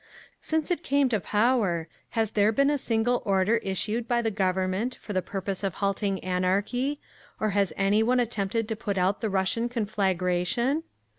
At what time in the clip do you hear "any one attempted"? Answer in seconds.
7.77-8.67